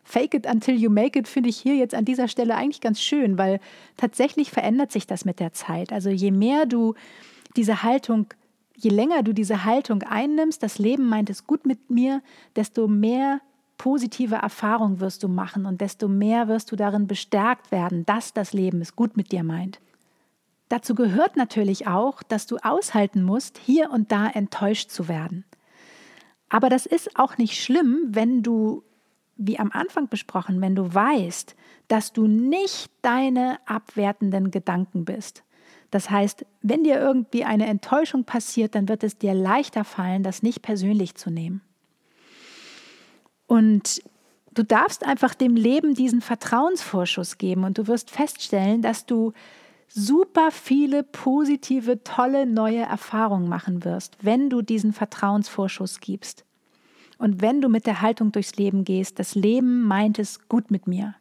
Fake 0.08 0.34
it 0.34 0.46
until 0.46 0.76
you 0.76 0.88
make 0.88 1.18
it 1.18 1.26
finde 1.26 1.50
ich 1.50 1.58
hier 1.58 1.74
jetzt 1.74 1.94
an 1.94 2.04
dieser 2.04 2.28
Stelle 2.28 2.54
eigentlich 2.54 2.80
ganz 2.80 3.00
schön, 3.00 3.38
weil 3.38 3.60
tatsächlich 3.96 4.50
verändert 4.50 4.92
sich 4.92 5.06
das 5.06 5.24
mit 5.24 5.40
der 5.40 5.52
Zeit. 5.52 5.92
Also 5.92 6.10
je 6.10 6.30
mehr 6.30 6.64
du 6.64 6.94
diese 7.56 7.82
Haltung 7.82 8.28
je 8.76 8.90
länger 8.90 9.22
du 9.22 9.32
diese 9.32 9.64
Haltung 9.64 10.02
einnimmst, 10.02 10.62
das 10.62 10.78
Leben 10.78 11.08
meint 11.08 11.30
es 11.30 11.46
gut 11.46 11.66
mit 11.66 11.90
mir, 11.90 12.22
desto 12.54 12.86
mehr 12.86 13.40
positive 13.78 14.36
Erfahrungen 14.36 15.00
wirst 15.00 15.22
du 15.22 15.28
machen 15.28 15.66
und 15.66 15.80
desto 15.80 16.08
mehr 16.08 16.48
wirst 16.48 16.72
du 16.72 16.76
darin 16.76 17.06
bestärkt 17.06 17.72
werden, 17.72 18.06
dass 18.06 18.32
das 18.32 18.52
Leben 18.52 18.80
es 18.80 18.96
gut 18.96 19.16
mit 19.16 19.32
dir 19.32 19.42
meint. 19.42 19.80
Dazu 20.68 20.94
gehört 20.94 21.36
natürlich 21.36 21.86
auch, 21.86 22.22
dass 22.22 22.46
du 22.46 22.56
aushalten 22.58 23.22
musst, 23.22 23.58
hier 23.58 23.90
und 23.90 24.12
da 24.12 24.26
enttäuscht 24.26 24.90
zu 24.90 25.08
werden. 25.08 25.44
Aber 26.48 26.68
das 26.68 26.86
ist 26.86 27.18
auch 27.18 27.38
nicht 27.38 27.62
schlimm, 27.62 28.08
wenn 28.08 28.42
du, 28.42 28.82
wie 29.36 29.58
am 29.58 29.70
Anfang 29.72 30.08
besprochen, 30.08 30.60
wenn 30.60 30.74
du 30.74 30.92
weißt, 30.92 31.54
dass 31.88 32.12
du 32.12 32.26
nicht 32.26 32.90
deine 33.02 33.58
abwertenden 33.66 34.50
Gedanken 34.50 35.04
bist, 35.04 35.44
das 35.90 36.10
heißt, 36.10 36.44
wenn 36.62 36.84
dir 36.84 36.98
irgendwie 37.00 37.44
eine 37.44 37.66
Enttäuschung 37.66 38.24
passiert, 38.24 38.74
dann 38.74 38.88
wird 38.88 39.04
es 39.04 39.18
dir 39.18 39.34
leichter 39.34 39.84
fallen, 39.84 40.22
das 40.22 40.42
nicht 40.42 40.62
persönlich 40.62 41.14
zu 41.14 41.30
nehmen. 41.30 41.62
Und 43.46 44.02
du 44.52 44.64
darfst 44.64 45.06
einfach 45.06 45.34
dem 45.34 45.54
Leben 45.54 45.94
diesen 45.94 46.20
Vertrauensvorschuss 46.20 47.38
geben 47.38 47.64
und 47.64 47.78
du 47.78 47.86
wirst 47.86 48.10
feststellen, 48.10 48.82
dass 48.82 49.06
du 49.06 49.32
super 49.88 50.50
viele 50.50 51.04
positive, 51.04 52.02
tolle 52.02 52.44
neue 52.44 52.82
Erfahrungen 52.82 53.48
machen 53.48 53.84
wirst, 53.84 54.18
wenn 54.20 54.50
du 54.50 54.62
diesen 54.62 54.92
Vertrauensvorschuss 54.92 56.00
gibst. 56.00 56.44
Und 57.18 57.40
wenn 57.40 57.60
du 57.60 57.68
mit 57.68 57.86
der 57.86 58.02
Haltung 58.02 58.32
durchs 58.32 58.56
Leben 58.56 58.84
gehst, 58.84 59.18
das 59.18 59.34
Leben 59.34 59.82
meint 59.82 60.18
es 60.18 60.48
gut 60.48 60.70
mit 60.70 60.86
mir. 60.86 61.14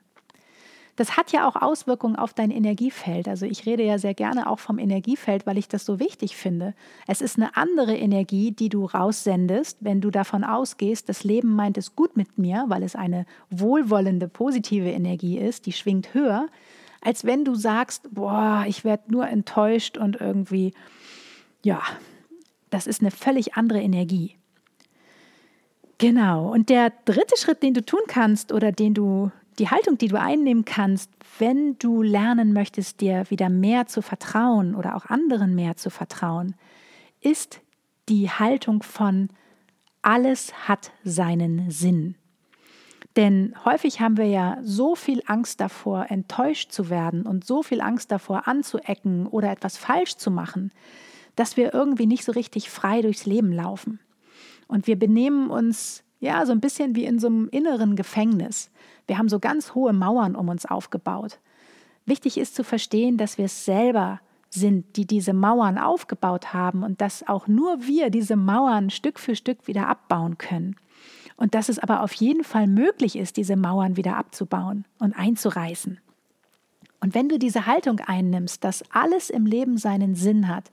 Das 0.98 1.18
hat 1.18 1.34
ja 1.34 1.48
auch 1.48 1.58
Auswirkungen 1.58 2.16
auf 2.16 2.34
dein 2.34 2.52
Energiefeld. 2.52 3.28
Also 3.28 3.46
ich 3.46 3.66
rede 3.66 3.84
ja 3.84 3.98
sehr 3.98 4.14
gerne 4.14 4.50
auch 4.50 4.60
vom 4.60 4.80
Energiefeld, 4.80 5.46
weil 5.46 5.58
ich 5.58 5.68
das 5.68 5.86
so 5.86 6.00
wichtig 6.00 6.38
finde. 6.38 6.74
Es 7.06 7.20
ist 7.20 7.38
eine 7.38 7.58
andere 7.58 7.96
Energie, 7.98 8.52
die 8.52 8.70
du 8.70 8.86
raussendest, 8.86 9.80
wenn 9.82 10.00
du 10.00 10.10
davon 10.10 10.46
ausgehst, 10.46 11.10
das 11.10 11.25
Leben 11.25 11.50
meint 11.54 11.78
es 11.78 11.96
gut 11.96 12.16
mit 12.16 12.38
mir, 12.38 12.66
weil 12.70 12.82
es 12.82 12.96
eine 12.96 13.25
wohlwollende, 13.50 14.30
positive 14.30 14.90
Energie 14.90 15.38
ist, 15.38 15.66
die 15.66 15.74
schwingt 15.74 16.14
höher, 16.14 16.48
als 17.02 17.25
wenn 17.25 17.44
du 17.44 17.56
sagst, 17.56 18.14
boah, 18.14 18.64
ich 18.66 18.86
werde 18.86 19.12
nur 19.12 19.28
enttäuscht 19.28 19.98
und 19.98 20.22
irgendwie, 20.22 20.74
ja, 21.62 21.82
das 22.70 22.88
ist 22.88 23.02
eine 23.02 23.12
völlig 23.12 23.56
andere 23.56 23.82
Energie. 23.82 24.38
Genau. 25.98 26.52
Und 26.52 26.70
der 26.70 26.92
dritte 27.06 27.38
Schritt, 27.38 27.64
den 27.64 27.74
du 27.74 27.84
tun 27.84 28.02
kannst 28.08 28.52
oder 28.52 28.72
den 28.72 28.94
du, 28.94 29.32
die 29.60 29.70
Haltung, 29.70 29.98
die 29.98 30.10
du 30.10 30.20
einnehmen 30.20 30.66
kannst, 30.66 31.10
wenn 31.40 31.78
du 31.80 32.02
lernen 32.02 32.54
möchtest, 32.54 33.02
dir 33.02 33.24
wieder 33.30 33.50
mehr 33.50 33.88
zu 33.88 34.02
vertrauen 34.02 34.75
oder 34.75 34.96
auch 34.96 35.06
anderen 35.06 35.56
mehr 35.56 35.78
zu 35.78 35.90
vertrauen, 35.90 36.56
ist 37.22 37.62
die 38.10 38.30
Haltung 38.30 38.84
von 38.84 39.30
alles 40.02 40.68
hat 40.68 40.92
seinen 41.04 41.72
Sinn. 41.72 42.16
Denn 43.16 43.56
häufig 43.64 44.02
haben 44.02 44.18
wir 44.18 44.28
ja 44.28 44.58
so 44.62 44.96
viel 44.96 45.24
Angst 45.25 45.62
davor, 45.62 46.08
enttäuscht 46.10 46.72
zu 46.72 46.90
werden 46.90 47.25
und 47.25 47.46
so 47.46 47.64
viel 47.64 47.80
Angst 47.80 48.12
davor, 48.12 48.48
anzuecken 48.48 49.25
oder 49.25 49.52
etwas 49.52 49.78
falsch 49.78 50.18
zu 50.18 50.30
machen, 50.30 50.72
dass 51.36 51.56
wir 51.58 51.74
irgendwie 51.74 52.08
nicht 52.08 52.25
so 52.25 52.34
richtig 52.34 52.70
frei 52.70 53.02
durchs 53.02 53.25
Leben 53.25 53.52
laufen. 53.52 54.00
Und 54.68 54.88
wir 54.88 54.98
benehmen 54.98 55.50
uns 55.50 56.04
ja 56.20 56.46
so 56.46 56.52
ein 56.52 56.62
bisschen 56.62 56.96
wie 56.96 57.06
in 57.06 57.20
so 57.20 57.28
einem 57.28 57.50
inneren 57.50 57.96
Gefängnis. 57.96 58.72
Wir 59.08 59.18
haben 59.18 59.30
so 59.30 59.40
ganz 59.40 59.76
hohe 59.76 59.94
Mauern 59.94 60.36
um 60.36 60.50
uns 60.50 60.66
aufgebaut. 60.66 61.40
Wichtig 62.06 62.38
ist 62.38 62.56
zu 62.56 62.64
verstehen, 62.64 63.18
dass 63.18 63.38
wir 63.38 63.46
es 63.46 63.66
selber 63.66 64.20
sind, 64.50 64.96
die 64.96 65.06
diese 65.06 65.34
Mauern 65.34 65.78
aufgebaut 65.78 66.54
haben 66.54 66.84
und 66.84 67.02
dass 67.02 67.28
auch 67.28 67.48
nur 67.48 67.86
wir 67.86 68.10
diese 68.10 68.36
Mauern 68.36 68.90
Stück 68.90 69.20
für 69.20 69.36
Stück 69.36 69.68
wieder 69.68 69.88
abbauen 69.88 70.38
können. 70.38 70.76
Und 71.38 71.54
dass 71.54 71.68
es 71.68 71.80
aber 71.80 72.02
auf 72.02 72.14
jeden 72.14 72.44
Fall 72.44 72.68
möglich 72.68 73.18
ist, 73.18 73.38
diese 73.38 73.58
Mauern 73.58 73.98
wieder 73.98 74.16
abzubauen 74.16 74.86
und 75.00 75.14
einzureißen. 75.14 76.00
Und 77.02 77.14
wenn 77.14 77.28
du 77.28 77.38
diese 77.38 77.66
Haltung 77.66 78.00
einnimmst, 78.00 78.64
dass 78.64 78.84
alles 78.90 79.30
im 79.30 79.46
Leben 79.46 79.78
seinen 79.78 80.16
Sinn 80.16 80.48
hat, 80.48 80.72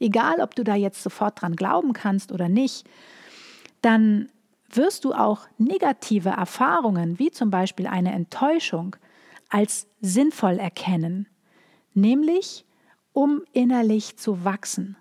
egal 0.00 0.40
ob 0.40 0.54
du 0.54 0.64
da 0.64 0.74
jetzt 0.74 1.02
sofort 1.02 1.40
dran 1.40 1.54
glauben 1.54 1.92
kannst 1.92 2.32
oder 2.32 2.48
nicht, 2.48 2.88
dann 3.82 4.28
wirst 4.68 5.04
du 5.04 5.12
auch 5.12 5.48
negative 5.58 6.30
Erfahrungen, 6.30 7.18
wie 7.18 7.30
zum 7.30 7.50
Beispiel 7.50 7.86
eine 7.86 8.12
Enttäuschung, 8.12 8.96
als 9.48 9.88
sinnvoll 10.00 10.58
erkennen, 10.58 11.26
nämlich 11.92 12.64
um 13.12 13.42
innerlich 13.52 14.16
zu 14.16 14.44
wachsen. 14.44 14.96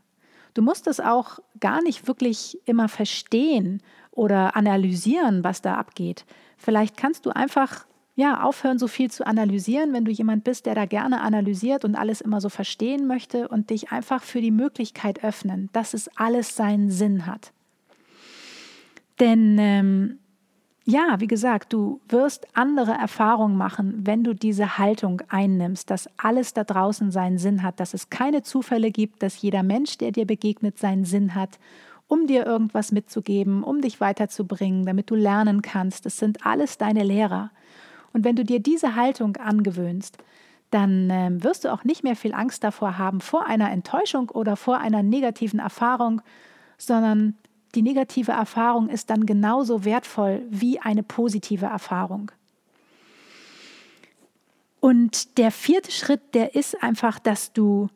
Du 0.56 0.64
musst 0.64 0.88
es 0.88 1.00
auch 1.00 1.40
gar 1.60 1.82
nicht 1.84 2.08
wirklich 2.08 2.60
immer 2.66 2.90
verstehen 2.90 3.84
oder 4.12 4.56
analysieren, 4.56 5.44
was 5.44 5.62
da 5.62 5.76
abgeht. 5.76 6.26
Vielleicht 6.58 6.98
kannst 6.98 7.26
du 7.26 7.30
einfach 7.30 7.86
ja, 8.16 8.44
aufhören, 8.44 8.80
so 8.80 8.88
viel 8.88 9.10
zu 9.10 9.26
analysieren, 9.26 9.94
wenn 9.94 10.04
du 10.04 10.12
jemand 10.12 10.44
bist, 10.44 10.66
der 10.66 10.76
da 10.76 10.86
gerne 10.86 11.22
analysiert 11.22 11.86
und 11.86 11.96
alles 11.96 12.20
immer 12.20 12.42
so 12.42 12.50
verstehen 12.50 13.08
möchte 13.08 13.48
und 13.48 13.70
dich 13.70 13.94
einfach 13.94 14.24
für 14.24 14.42
die 14.42 14.52
Möglichkeit 14.52 15.24
öffnen, 15.24 15.70
dass 15.72 15.94
es 15.94 16.10
alles 16.18 16.56
seinen 16.56 16.92
Sinn 16.92 17.26
hat. 17.26 17.54
Denn 19.20 19.58
ähm, 19.60 20.20
ja, 20.86 21.18
wie 21.20 21.28
gesagt, 21.28 21.74
du 21.74 22.02
wirst 22.08 22.48
andere 22.54 22.92
Erfahrungen 22.92 23.58
machen, 23.58 24.02
wenn 24.06 24.24
du 24.24 24.34
diese 24.34 24.78
Haltung 24.78 25.22
einnimmst, 25.30 25.90
dass 25.90 26.10
alles 26.18 26.54
da 26.54 26.64
draußen 26.64 27.12
seinen 27.12 27.38
Sinn 27.38 27.62
hat, 27.64 27.80
dass 27.80 27.94
es 27.94 28.10
keine 28.10 28.42
Zufälle 28.42 28.92
gibt, 28.92 29.22
dass 29.22 29.42
jeder 29.42 29.62
Mensch, 29.62 29.98
der 29.98 30.12
dir 30.12 30.26
begegnet, 30.26 30.80
seinen 30.80 31.06
Sinn 31.06 31.36
hat 31.36 31.60
um 32.10 32.26
dir 32.26 32.46
irgendwas 32.46 32.92
mitzugeben, 32.92 33.64
um 33.64 33.82
dich 33.82 34.02
weiterzubringen, 34.02 34.86
damit 34.86 35.10
du 35.10 35.16
lernen 35.16 35.62
kannst. 35.62 36.06
Das 36.06 36.18
sind 36.18 36.46
alles 36.46 36.78
deine 36.78 37.04
Lehrer. 37.04 37.52
Und 38.12 38.26
wenn 38.26 38.36
du 38.36 38.44
dir 38.44 38.60
diese 38.60 38.96
Haltung 38.96 39.38
angewöhnst, 39.38 40.18
dann 40.72 41.10
äh, 41.10 41.30
wirst 41.44 41.64
du 41.64 41.72
auch 41.72 41.84
nicht 41.84 42.04
mehr 42.04 42.16
viel 42.16 42.34
Angst 42.34 42.64
davor 42.64 42.98
haben, 42.98 43.22
vor 43.22 43.46
einer 43.46 43.72
Enttäuschung 43.72 44.30
oder 44.30 44.56
vor 44.56 44.80
einer 44.80 45.04
negativen 45.04 45.60
Erfahrung, 45.60 46.22
sondern 46.78 47.38
die 47.76 47.82
negative 47.82 48.32
Erfahrung 48.32 48.90
ist 48.90 49.10
dann 49.10 49.26
genauso 49.26 49.86
wertvoll 49.86 50.46
wie 50.50 50.80
eine 50.80 51.04
positive 51.04 51.68
Erfahrung. 51.68 52.32
Und 54.80 55.38
der 55.38 55.52
vierte 55.52 55.92
Schritt, 55.92 56.34
der 56.34 56.56
ist 56.56 56.82
einfach, 56.82 57.20
dass 57.20 57.54
du 57.54 57.90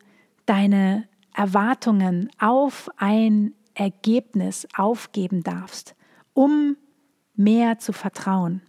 deine 0.46 1.08
Erwartungen 1.34 2.30
auf 2.38 2.90
ein 2.96 3.54
Ergebnis 3.74 4.68
aufgeben 4.76 5.42
darfst, 5.42 5.94
um 6.34 6.76
mehr 7.34 7.78
zu 7.78 7.92
vertrauen. 7.92 8.62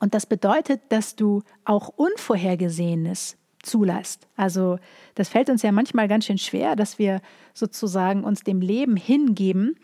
Und 0.00 0.14
das 0.14 0.26
bedeutet, 0.26 0.80
dass 0.88 1.14
du 1.14 1.42
auch 1.64 1.88
Unvorhergesehenes 1.88 3.36
zulässt. 3.64 4.26
Also 4.36 4.78
das 5.14 5.28
fällt 5.28 5.50
uns 5.50 5.62
ja 5.62 5.72
manchmal 5.72 6.08
ganz 6.08 6.26
schön 6.26 6.38
schwer, 6.38 6.76
dass 6.76 6.98
wir 6.98 7.20
sozusagen 7.52 8.24
uns 8.24 8.42
dem 8.42 8.60
Leben 8.60 8.96
hingeben, 8.96 9.76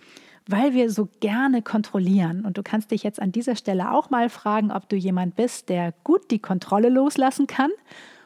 weil 0.46 0.74
wir 0.74 0.90
so 0.90 1.08
gerne 1.20 1.62
kontrollieren. 1.62 2.44
Und 2.44 2.58
du 2.58 2.62
kannst 2.62 2.90
dich 2.90 3.02
jetzt 3.02 3.20
an 3.20 3.32
dieser 3.32 3.56
Stelle 3.56 3.92
auch 3.92 4.10
mal 4.10 4.28
fragen, 4.28 4.70
ob 4.70 4.88
du 4.88 4.96
jemand 4.96 5.36
bist, 5.36 5.68
der 5.68 5.94
gut 6.04 6.30
die 6.30 6.40
Kontrolle 6.40 6.88
loslassen 6.88 7.46
kann 7.46 7.70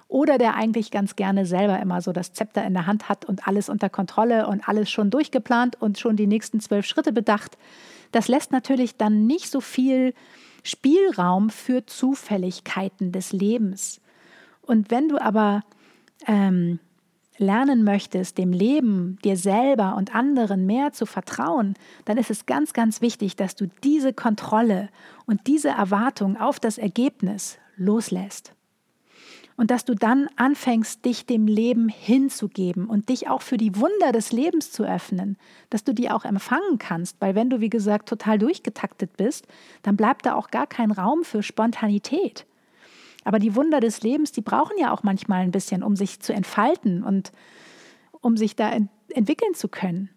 oder 0.09 0.39
der 0.39 0.55
eigentlich 0.55 0.91
ganz 0.91 1.17
gerne 1.17 1.47
selber 1.47 1.79
immer 1.81 2.01
so 2.01 2.13
das 2.13 2.33
Zepter 2.33 2.65
in 2.65 2.75
der 2.75 2.87
Hand 2.87 3.09
hat 3.09 3.25
und 3.25 3.49
alles 3.49 3.69
unter 3.69 3.89
Kontrolle 3.89 4.47
und 4.47 4.69
alles 4.69 4.91
schon 4.91 5.11
durchgeplant 5.11 5.81
und 5.81 5.99
schon 5.99 6.17
die 6.17 6.27
nächsten 6.27 6.61
zwölf 6.61 6.87
Schritte 6.87 7.13
bedacht. 7.13 7.59
Das 8.13 8.29
lässt 8.29 8.53
natürlich 8.53 8.97
dann 8.97 9.27
nicht 9.27 9.51
so 9.51 9.61
viel 9.61 10.15
Spielraum 10.63 11.51
für 11.51 11.85
Zufälligkeiten 11.85 13.13
des 13.13 13.33
Lebens. 13.33 14.01
Und 14.67 14.91
wenn 14.91 15.09
du 15.09 15.21
aber 15.21 15.63
ähm, 16.27 16.79
lernen 17.39 17.85
möchtest, 17.85 18.39
dem 18.39 18.53
Leben, 18.53 19.19
dir 19.25 19.37
selber 19.37 19.97
und 19.97 20.15
anderen 20.15 20.67
mehr 20.67 20.93
zu 20.93 21.07
vertrauen, 21.07 21.75
dann 22.05 22.17
ist 22.17 22.31
es 22.31 22.47
ganz, 22.47 22.73
ganz 22.73 23.01
wichtig, 23.01 23.37
dass 23.37 23.57
du 23.57 23.69
diese 23.83 24.13
Kontrolle 24.13 24.89
und 25.27 25.47
diese 25.47 25.69
Erwartung 25.69 26.37
auf 26.37 26.61
das 26.61 26.79
Ergebnis 26.79 27.59
loslässt. 27.77 28.53
Und 29.57 29.71
dass 29.71 29.85
du 29.85 29.95
dann 29.95 30.29
anfängst, 30.35 31.05
dich 31.05 31.27
dem 31.27 31.47
Leben 31.47 31.89
hinzugeben 31.89 32.87
und 32.87 33.09
dich 33.09 33.29
auch 33.29 33.41
für 33.41 33.57
die 33.57 33.77
Wunder 33.77 34.11
des 34.11 34.33
Lebens 34.33 34.73
zu 34.73 34.83
öffnen, 34.83 35.37
dass 35.71 35.85
du 35.85 35.93
die 35.95 36.11
auch 36.11 36.25
empfangen 36.25 36.79
kannst, 36.79 37.21
weil 37.21 37.37
wenn 37.37 37.51
du, 37.51 37.61
wie 37.61 37.71
gesagt, 37.71 38.09
total 38.09 38.39
durchgetaktet 38.39 39.17
bist, 39.17 39.47
dann 39.83 39.97
bleibt 39.97 40.27
da 40.27 40.35
auch 40.35 40.51
gar 40.51 40.67
kein 40.67 40.91
Raum 40.91 41.23
für 41.23 41.45
Spontanität. 41.45 42.47
Aber 43.25 43.39
die 43.39 43.57
Wunder 43.57 43.81
des 43.81 44.03
Lebens, 44.03 44.33
die 44.33 44.43
brauchen 44.43 44.77
ja 44.79 44.93
auch 44.93 45.03
manchmal 45.03 45.43
ein 45.43 45.51
bisschen, 45.51 45.83
um 45.83 45.97
sich 45.97 46.21
zu 46.21 46.33
entfalten 46.33 47.03
und 47.03 47.33
um 48.21 48.37
sich 48.37 48.57
da 48.57 48.71
ent 48.71 48.91
entwickeln 49.11 49.55
zu 49.55 49.69
können. 49.69 50.11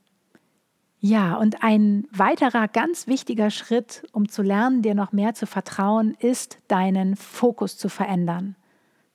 Ja, 0.99 1.35
und 1.35 1.61
ein 1.61 2.07
weiterer 2.11 2.67
ganz 2.67 3.05
wichtiger 3.05 3.51
Schritt, 3.51 4.03
um 4.11 4.27
zu 4.27 4.41
lernen, 4.41 4.81
dir 4.81 4.95
noch 4.95 5.11
mehr 5.11 5.35
zu 5.35 5.45
vertrauen, 5.45 6.15
ist, 6.19 6.57
deinen 6.67 7.15
Fokus 7.15 7.77
zu 7.77 7.89
verändern, 7.89 8.55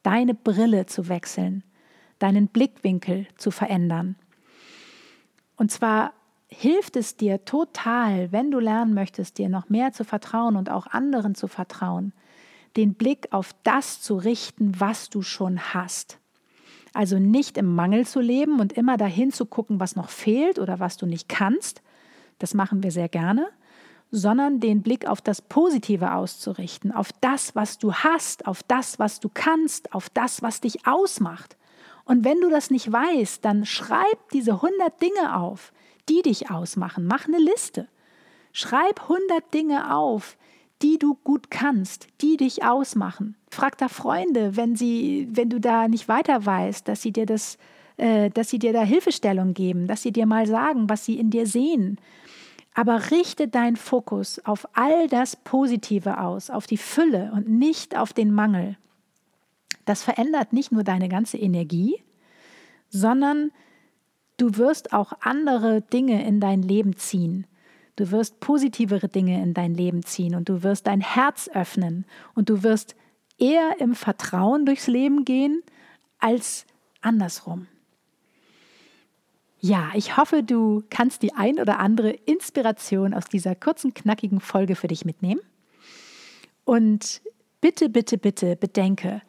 deine 0.04 0.34
Brille 0.34 0.87
zu 0.87 1.08
wechseln, 1.08 1.64
deinen 2.20 2.46
Blickwinkel 2.46 3.26
zu 3.37 3.50
verändern. 3.50 4.14
Und 5.56 5.72
zwar 5.72 6.12
hilft 6.46 6.96
es 6.96 7.16
dir 7.16 7.44
total, 7.44 8.30
wenn 8.30 8.50
du 8.52 8.60
lernen 8.60 8.95
möchtest, 8.95 9.38
dir 9.38 9.49
noch 9.49 9.69
mehr 9.69 9.93
zu 9.93 10.04
vertrauen 10.04 10.54
und 10.54 10.71
auch 10.71 10.86
anderen 10.86 11.34
zu 11.34 11.49
vertrauen, 11.49 12.12
den 12.76 12.95
Blick 12.95 13.28
auf 13.30 13.54
das 13.63 14.00
zu 14.00 14.17
richten, 14.17 14.78
was 14.78 15.11
du 15.11 15.23
schon 15.23 15.75
hast. 15.75 16.19
Also 16.95 17.19
nicht 17.19 17.56
im 17.56 17.75
Mangel 17.75 18.06
zu 18.06 18.21
leben 18.21 18.61
und 18.61 18.73
immer 18.73 18.97
dahin 18.97 19.32
zu 19.32 19.47
gucken, 19.47 19.80
was 19.80 19.97
noch 19.97 20.11
fehlt 20.11 20.58
oder 20.58 20.78
was 20.78 20.97
du 20.97 21.06
nicht 21.06 21.28
kannst, 21.28 21.82
das 22.39 22.54
machen 22.54 22.82
wir 22.82 22.91
sehr 22.91 23.08
gerne, 23.08 23.49
sondern 24.11 24.61
den 24.61 24.82
Blick 24.82 25.06
auf 25.06 25.23
das 25.23 25.41
Positive 25.41 26.13
auszurichten, 26.13 26.93
auf 26.93 27.13
das, 27.21 27.54
was 27.56 27.78
du 27.78 27.95
hast, 27.95 28.47
auf 28.47 28.63
das, 28.63 28.99
was 28.99 29.21
du 29.21 29.30
kannst, 29.32 29.95
auf 29.95 30.11
das, 30.11 30.43
was 30.43 30.61
dich 30.61 30.87
ausmacht. 30.87 31.56
Und 32.04 32.25
wenn 32.25 32.41
du 32.41 32.50
das 32.50 32.71
nicht 32.71 32.91
weißt, 32.93 33.45
dann 33.45 33.65
schreib 33.65 34.30
diese 34.32 34.54
100 34.54 35.00
Dinge 35.00 35.37
auf, 35.37 35.73
die 36.08 36.21
dich 36.21 36.50
ausmachen. 36.50 37.06
Mach 37.06 37.26
eine 37.26 37.39
Liste. 37.39 37.89
Schreib 38.52 39.02
100 39.02 39.54
Dinge 39.54 39.95
auf, 39.95 40.37
die 40.82 40.99
du 40.99 41.14
gut 41.23 41.50
kannst, 41.50 42.08
die 42.21 42.36
dich 42.36 42.64
ausmachen. 42.64 43.36
Frag 43.50 43.78
da 43.78 43.88
Freunde, 43.88 44.56
wenn 44.56 44.76
sie, 44.76 45.28
wenn 45.30 45.49
du 45.49 45.60
da 45.60 45.88
nicht 45.88 46.08
weiter 46.08 46.45
weißt, 46.45 46.88
dass 46.88 47.02
sie 47.02 47.12
dir 47.12 47.26
das, 47.26 47.58
äh, 47.97 48.30
dass 48.30 48.50
sie 48.50 48.58
dir 48.58 48.73
da 48.73 48.82
Hilfestellung 48.82 49.54
geben, 49.54 49.86
dass 49.86 50.02
sie 50.02 50.12
dir 50.12 50.26
mal 50.26 50.47
sagen, 50.47 50.88
was 50.88 51.04
sie 51.04 51.18
in 51.18 51.30
dir 51.30 51.47
sehen. 51.47 51.99
Aber 52.75 53.10
richte 53.10 53.49
deinen 53.49 53.76
Fokus 53.76 54.40
auf 54.45 54.66
all 54.73 55.06
das 55.08 55.36
Positive 55.36 56.18
aus, 56.18 56.50
auf 56.50 56.66
die 56.66 56.78
Fülle 56.78 57.30
und 57.34 57.49
nicht 57.49 57.97
auf 57.97 58.12
den 58.12 58.32
Mangel. 58.32 58.76
Das 59.84 60.02
verändert 60.02 60.52
nicht 60.52 60.73
nur 60.73 60.84
deine 60.84 61.08
ganze 61.08 61.36
Energie, 61.36 61.97
sondern 62.88 63.50
du 64.36 64.56
wirst 64.56 64.92
auch 64.92 65.12
andere 65.21 65.82
Dinge 65.82 66.26
in 66.26 66.40
dein 66.40 66.62
Leben 66.62 66.97
ziehen. 66.97 67.47
Du 67.97 68.11
wirst 68.11 68.41
positivere 68.41 69.09
Dinge 69.09 69.43
in 69.43 69.55
dein 69.55 69.75
Leben 69.75 70.02
ziehen 70.02 70.35
und 70.35 70.49
du 70.49 70.63
wirst 70.63 70.87
dein 70.87 71.00
Herz 71.00 71.50
öffnen 71.52 72.07
und 72.35 72.49
du 72.49 72.63
wirst 72.63 72.97
eher 73.39 73.81
im 73.81 73.95
Vertrauen 73.95 74.65
durchs 74.65 74.87
Leben 74.87 75.25
gehen 75.25 75.63
als 76.19 76.67
andersrum. 77.00 77.67
Ja, 79.61 79.91
ich 79.95 80.17
hoffe, 80.17 80.43
du 80.43 80.83
kannst 80.91 81.23
die 81.23 81.35
ein 81.35 81.61
oder 81.61 81.78
andere 81.78 82.11
Inspiration 82.11 83.15
aus 83.15 83.26
dieser 83.26 83.55
kurzen, 83.55 83.95
knackigen 83.95 84.41
Folge 84.41 84.75
für 84.75 84.89
dich 84.89 85.05
mitnehmen. 85.05 85.41
Und 86.65 87.23
bitte, 87.61 87.89
bitte, 87.89 88.19
bitte 88.19 88.57
bedenke, 88.57 89.23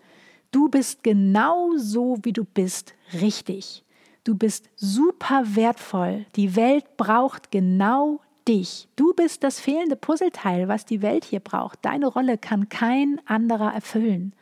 du 0.51 0.69
bist 0.69 1.03
genau 1.03 1.71
so, 1.77 2.17
wie 2.23 2.33
du 2.33 2.45
bist, 2.45 2.95
richtig. 3.21 3.83
Du 4.23 4.35
bist 4.35 4.69
super 4.75 5.43
wertvoll. 5.55 6.25
Die 6.35 6.55
Welt 6.55 6.97
braucht 6.97 7.51
genau 7.51 8.21
dich. 8.47 8.87
Du 8.95 9.13
bist 9.13 9.43
das 9.43 9.59
fehlende 9.59 9.95
Puzzleteil, 9.95 10.67
was 10.67 10.85
die 10.85 11.01
Welt 11.01 11.25
hier 11.25 11.39
braucht. 11.39 11.79
Deine 11.83 12.07
Rolle 12.07 12.37
kann 12.37 12.69
kein 12.69 13.21
anderer 13.25 13.73
erfüllen. 13.73 14.33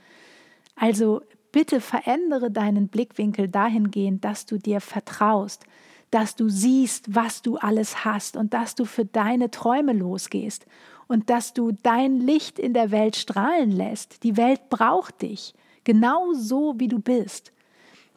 Also 0.76 1.22
bitte 1.52 1.82
verändere 1.82 2.52
deinen 2.52 2.88
Blickwinkel 2.88 3.48
dahingehend, 3.48 4.24
dass 4.24 4.46
du 4.46 4.58
dir 4.58 4.82
vertraust, 4.82 5.66
dass 6.10 6.36
du 6.36 6.50
siehst, 6.50 7.16
was 7.16 7.42
du 7.42 7.58
alles 7.58 8.04
hast 8.04 8.36
und 8.36 8.54
dass 8.54 8.76
du 8.76 8.86
für 8.86 9.06
deine 9.06 9.52
Träume 9.52 9.94
losgehst 9.94 10.66
und 11.08 11.30
dass 11.30 11.54
du 11.54 11.72
dein 11.84 12.20
Licht 12.20 12.60
in 12.60 12.74
der 12.74 12.92
Welt 12.92 13.16
strahlen 13.16 13.72
lässt. 13.72 14.24
Die 14.24 14.38
Welt 14.38 14.70
braucht 14.70 15.22
dich, 15.22 15.54
genau 15.84 16.34
so 16.34 16.76
wie 16.78 16.88
du 16.88 17.00
bist. 17.00 17.52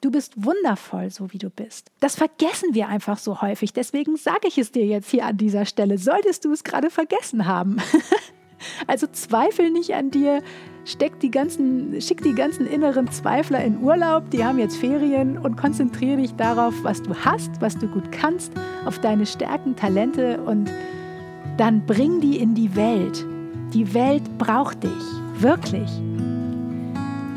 Du 0.04 0.10
bist 0.10 0.34
wundervoll, 0.36 1.08
so 1.08 1.32
wie 1.32 1.38
du 1.38 1.48
bist. 1.48 1.90
Das 1.98 2.14
vergessen 2.14 2.74
wir 2.74 2.88
einfach 2.88 3.16
so 3.16 3.40
häufig. 3.40 3.72
Deswegen 3.72 4.18
sage 4.18 4.48
ich 4.48 4.58
es 4.58 4.70
dir 4.70 4.84
jetzt 4.84 5.08
hier 5.08 5.24
an 5.24 5.38
dieser 5.38 5.64
Stelle. 5.64 5.96
Solltest 5.96 6.44
du 6.44 6.52
es 6.52 6.62
gerade 6.62 6.90
vergessen 6.90 7.46
haben. 7.46 7.78
also 8.86 9.06
zweifel 9.06 9.70
nicht 9.70 9.94
an 9.94 10.10
dir. 10.10 10.42
Steck 10.84 11.20
die 11.20 11.30
ganzen, 11.30 11.98
schick 12.02 12.22
die 12.22 12.34
ganzen 12.34 12.66
inneren 12.66 13.10
Zweifler 13.10 13.64
in 13.64 13.82
Urlaub, 13.82 14.28
die 14.28 14.44
haben 14.44 14.58
jetzt 14.58 14.76
Ferien 14.76 15.38
und 15.38 15.56
konzentriere 15.56 16.18
dich 16.18 16.34
darauf, 16.34 16.74
was 16.82 17.02
du 17.02 17.14
hast, 17.14 17.62
was 17.62 17.78
du 17.78 17.88
gut 17.88 18.12
kannst, 18.12 18.52
auf 18.84 18.98
deine 18.98 19.24
Stärken, 19.24 19.74
Talente 19.74 20.38
und 20.42 20.70
dann 21.56 21.86
bring 21.86 22.20
die 22.20 22.36
in 22.36 22.54
die 22.54 22.76
Welt. 22.76 23.24
Die 23.72 23.94
Welt 23.94 24.36
braucht 24.36 24.84
dich, 24.84 24.90
wirklich. 25.40 25.90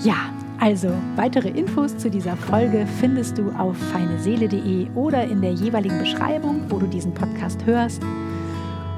Ja, 0.03 0.36
also, 0.59 0.89
weitere 1.15 1.49
Infos 1.49 1.95
zu 1.97 2.09
dieser 2.09 2.35
Folge 2.35 2.87
findest 2.99 3.37
du 3.37 3.51
auf 3.51 3.77
feineseele.de 3.77 4.87
oder 4.95 5.23
in 5.23 5.41
der 5.41 5.53
jeweiligen 5.53 5.99
Beschreibung, 5.99 6.61
wo 6.69 6.79
du 6.79 6.87
diesen 6.87 7.13
Podcast 7.13 7.63
hörst. 7.65 8.01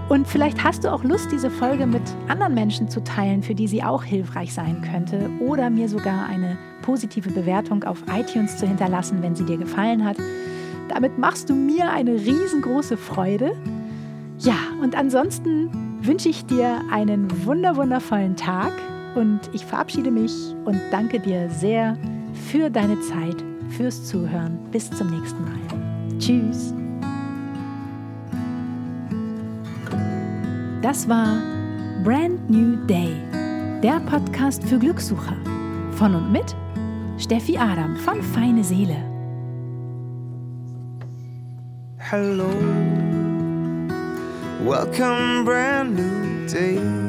Und 0.08 0.28
vielleicht 0.28 0.63
hast 0.63 0.86
du 0.86 0.91
auch 0.91 1.04
Lust, 1.04 1.32
diese 1.32 1.52
Folge 1.52 1.86
mit 1.86 2.02
anderen 2.30 2.54
Menschen 2.54 2.89
zu 2.89 3.04
teilen, 3.04 3.43
für 3.43 3.54
die 3.54 3.67
sie 3.67 3.84
auch 3.84 4.04
hilfreich 4.04 4.54
sein 4.54 4.82
könnte, 4.82 5.30
oder 5.39 5.69
mir 5.69 5.89
sogar 5.89 6.26
eine 6.28 6.58
positive 6.82 7.30
Bewertung 7.30 7.84
auf 7.84 8.04
iTunes 8.12 8.58
zu 8.58 8.65
hinterlassen, 8.65 9.22
wenn 9.22 9.36
sie 9.36 9.45
dir 9.45 9.58
gefallen 9.58 10.06
hat. 10.06 10.17
Damit 10.88 11.17
machst 11.19 11.50
du 11.50 11.54
mir 11.54 11.91
eine 11.91 12.13
riesengroße 12.13 12.98
Freude. 12.98 13.52
Ja, 14.39 14.56
und 14.82 14.95
ansonsten 14.95 15.69
wünsche 16.02 16.30
ich 16.30 16.45
dir 16.45 16.82
einen 16.89 17.45
wunderwundervollen 17.45 18.36
Tag 18.38 18.72
und 19.15 19.41
ich 19.54 19.65
verabschiede 19.65 20.12
mich 20.12 20.34
und 20.65 20.80
danke 20.91 21.19
dir 21.19 21.50
sehr 21.50 21.98
für 22.50 22.69
deine 22.69 23.00
Zeit, 23.02 23.43
fürs 23.69 24.06
Zuhören. 24.06 24.58
Bis 24.72 24.89
zum 24.91 25.10
nächsten 25.10 25.43
Mal. 25.43 26.19
Tschüss. 26.19 26.74
Das 30.82 31.08
war 31.10 31.41
Brand 32.04 32.50
New 32.50 32.78
Day, 32.86 33.13
der 33.84 34.00
Podcast 34.02 34.63
für 34.63 34.80
Glückssucher. 34.80 35.36
Von 35.91 36.15
und 36.15 36.32
mit 36.32 36.56
Steffi 37.17 37.58
Adam 37.58 37.98
von 37.98 38.22
Feine 38.22 38.63
Seele. 38.63 38.95
Hello, 41.98 42.50
welcome, 44.63 45.43
brand 45.43 45.95
new 45.95 46.48
day. 46.48 47.09